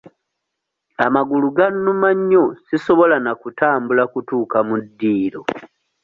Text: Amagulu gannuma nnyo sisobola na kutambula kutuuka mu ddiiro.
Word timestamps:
Amagulu 1.05 1.47
gannuma 1.57 2.09
nnyo 2.17 2.45
sisobola 2.65 3.15
na 3.25 3.33
kutambula 3.41 4.03
kutuuka 4.13 4.57
mu 4.67 4.75
ddiiro. 4.83 5.41